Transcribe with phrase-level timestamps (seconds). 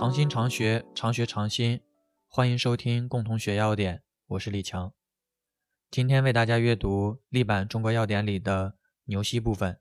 [0.00, 1.78] 常新常学，常学常新。
[2.26, 4.94] 欢迎收听共同学要点，我是李强。
[5.90, 9.78] 今天为大家阅读历版《中国要点》里的牛膝部分。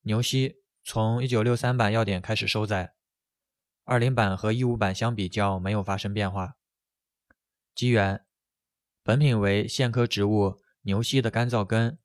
[0.00, 2.94] 牛膝从1963版要点开始收载
[3.84, 6.56] 二零版和一五版相比较没有发生变化。
[7.76, 8.26] 机缘：
[9.04, 12.00] 本品为苋科植物牛膝的干燥根，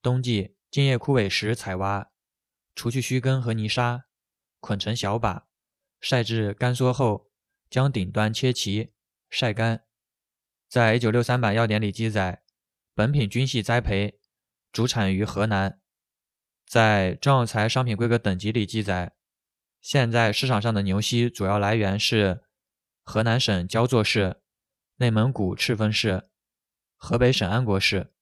[0.00, 2.10] 冬季茎叶枯萎时采挖，
[2.74, 4.06] 除去须根和泥沙，
[4.60, 5.47] 捆成小把。
[6.00, 7.30] 晒至干缩后，
[7.68, 8.92] 将顶端切齐，
[9.28, 9.84] 晒干。
[10.68, 12.42] 在一九六三版要典里记载，
[12.94, 14.20] 本品均系栽培，
[14.70, 15.80] 主产于河南。
[16.66, 19.14] 在中药材商品规格等级里记载，
[19.80, 22.42] 现在市场上的牛膝主要来源是
[23.02, 24.42] 河南省焦作市、
[24.96, 26.28] 内蒙古赤峰市、
[26.96, 28.12] 河北省安国市，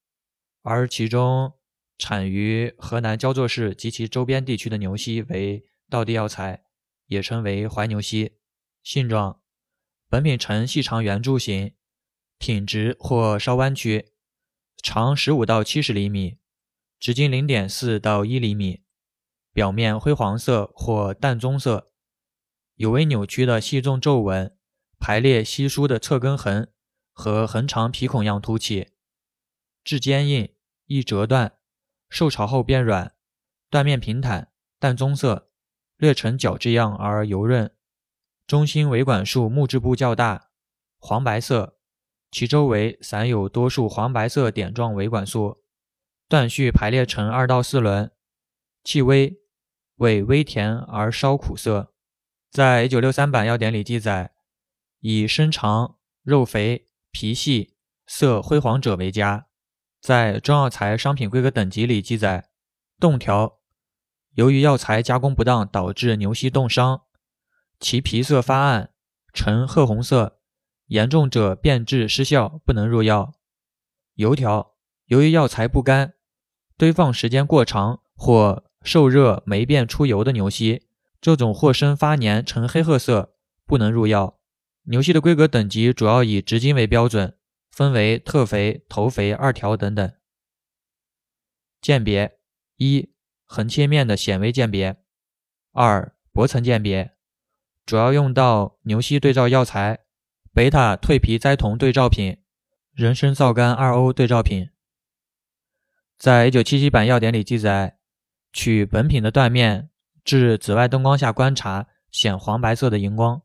[0.61, 1.53] 而其中
[1.97, 6.66] 产于河南焦作市及其周边地区的牛膝为道地药材。
[7.07, 8.37] 也称为怀牛膝，
[8.83, 9.41] 性状，
[10.07, 11.73] 本品呈细长圆柱形，
[12.37, 14.13] 挺直或稍弯曲，
[14.81, 16.37] 长十五到七十厘米，
[16.99, 18.83] 直径零点四到一厘米，
[19.51, 21.91] 表面灰黄色或淡棕色，
[22.75, 24.57] 有微扭曲的细纵皱纹，
[24.99, 26.71] 排列稀疏的侧根痕
[27.11, 28.89] 和横长皮孔样凸起，
[29.83, 30.53] 质坚硬，
[30.85, 31.57] 易折断，
[32.09, 33.15] 受潮后变软，
[33.69, 35.45] 断面平坦，淡棕色。
[35.97, 37.71] 略呈角质样而油润，
[38.45, 40.49] 中心维管束木质部较大，
[40.99, 41.77] 黄白色，
[42.31, 45.63] 其周围散有多数黄白色点状维管束，
[46.29, 48.11] 断续排列成二到四轮，
[48.83, 49.39] 气微，
[49.95, 51.93] 味微甜而稍苦涩。
[52.51, 54.33] 在一九六三版要点里记载，
[54.99, 59.47] 以身长、肉肥、皮细、色灰黄者为佳。
[59.99, 62.49] 在中药材商品规格等级里记载，
[62.99, 63.56] 冻条。
[64.37, 67.05] 由于药材加工不当导致牛膝冻伤，
[67.79, 68.91] 其皮色发暗，
[69.33, 70.39] 呈褐红色，
[70.85, 73.33] 严重者变质失效，不能入药。
[74.13, 74.75] 油条
[75.05, 76.13] 由于药材不干，
[76.77, 80.83] 堆放时间过长或受热霉变出油的牛膝，
[81.19, 83.33] 这种或生发黏呈黑褐色，
[83.65, 84.39] 不能入药。
[84.83, 87.35] 牛膝的规格等级主要以直径为标准，
[87.71, 90.13] 分为特肥、头肥、二条等等。
[91.81, 92.37] 鉴别
[92.75, 93.16] 一。
[93.47, 94.97] 横切面的显微鉴别，
[95.71, 97.15] 二薄层鉴别，
[97.85, 100.01] 主要用到牛膝对照药材、
[100.53, 102.37] 贝塔蜕皮甾酮对照品、
[102.93, 104.69] 人参皂苷二 O 对照品。
[106.17, 107.97] 在一九七七版药典里记载，
[108.51, 109.89] 取本品的断面
[110.23, 113.41] 至紫外灯光下观察，显黄白色的荧光。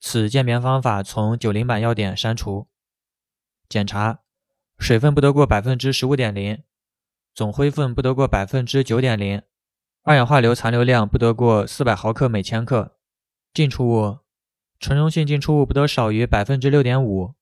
[0.00, 2.68] 此鉴别方法从九零版要点删除。
[3.68, 4.20] 检查，
[4.78, 6.62] 水分不得过百分之十五点零。
[7.34, 9.42] 总灰分不得过百分之九点零，
[10.02, 12.96] 二氧化硫残留量不得过四百毫克每千克，
[13.52, 14.18] 进出物
[14.78, 17.34] 纯溶性进出物不得少于百分之六点五。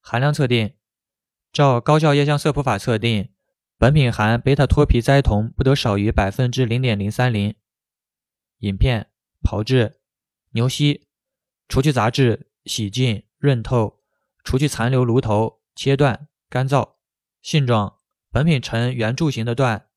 [0.00, 0.74] 含量测定，
[1.52, 3.30] 照高效液相色谱法测定，
[3.78, 7.54] 本品含贝塔脱皮甾酮不得少于百分之零点零三零。
[8.58, 10.00] 饮片炮制，
[10.50, 11.06] 牛膝，
[11.68, 14.00] 除去杂质，洗净，润透，
[14.42, 16.94] 除去残留炉头，切断，干燥。
[17.40, 17.95] 性状。
[18.36, 19.88] 本品呈圆柱形的段，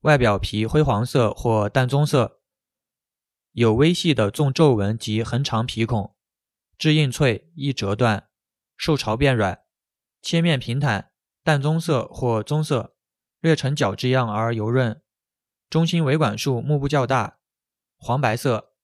[0.00, 2.42] 外表皮灰黄色或淡棕色，
[3.52, 6.14] 有微细的纵皱纹及横长皮孔，
[6.76, 8.28] 质硬脆，易折断，
[8.76, 9.62] 受潮变软，
[10.20, 11.10] 切面平坦，
[11.42, 12.94] 淡棕色或棕色，
[13.40, 15.00] 略呈角质样而油润，
[15.70, 17.38] 中心维管束幕布较大，
[17.96, 18.74] 黄白色，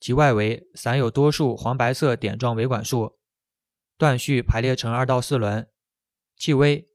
[0.00, 3.20] 其外围散有多数黄白色点状维管束，
[3.96, 5.70] 断续排列成二到四轮，
[6.36, 6.87] 气微。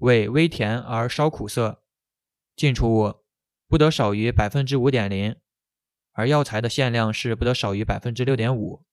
[0.00, 1.82] 味微甜而稍苦涩，
[2.56, 3.24] 进出物
[3.68, 5.36] 不得少于百分之五点零，
[6.12, 8.84] 而药材的限量是不得少于百分之六点五。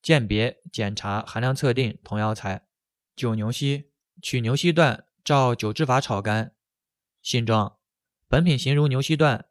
[0.00, 2.68] 鉴别检查含量测定同药材
[3.16, 3.90] 酒牛膝，
[4.22, 6.54] 取牛膝段照酒制法炒干。
[7.20, 7.78] 性状
[8.28, 9.46] 本品形如牛膝段，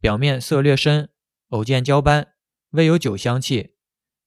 [0.00, 1.10] 表面色略深，
[1.50, 2.34] 偶见焦斑，
[2.70, 3.76] 未有酒香气。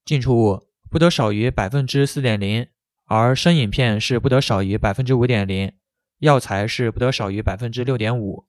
[0.06, 2.66] 进出物不得少于百分之四点零。
[3.10, 5.72] 而生饮片是不得少于百分之五点零，
[6.18, 8.46] 药材是不得少于百分之六点五。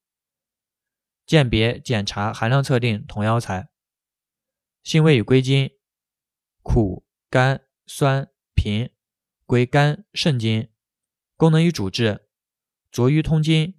[1.25, 3.69] 鉴别检查含量测定同药材。
[4.83, 5.71] 性味与归经：
[6.61, 8.89] 苦、甘、酸、平，
[9.45, 10.69] 归肝肾经。
[11.37, 12.27] 功能与主治：
[12.91, 13.75] 浊瘀通经，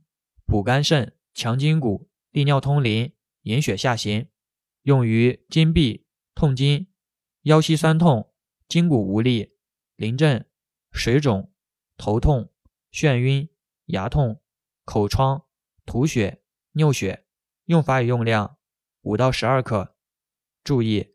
[0.47, 3.12] 补肝肾，强筋骨，利尿通淋，
[3.43, 4.31] 引血下行。
[4.85, 6.05] 用于筋痹、
[6.35, 6.91] 痛经、
[7.43, 8.32] 腰膝酸痛、
[8.67, 9.59] 筋骨无力、
[9.97, 10.43] 淋症。
[10.93, 11.53] 水肿、
[11.97, 12.51] 头痛、
[12.93, 13.49] 眩晕、
[13.87, 14.41] 牙痛、
[14.85, 15.45] 口疮、
[15.87, 16.43] 吐血、
[16.73, 17.25] 尿血，
[17.67, 18.59] 用法与用量：
[19.03, 19.97] 五到十二克。
[20.63, 21.15] 注意，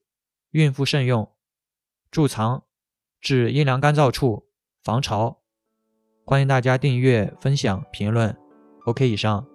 [0.52, 1.36] 孕妇慎用，
[2.12, 2.66] 贮藏，
[3.22, 4.50] 至阴凉干燥处，
[4.84, 5.44] 防潮。
[6.26, 8.36] 欢迎大家订阅、分享、评论。
[8.86, 9.48] OK，以上。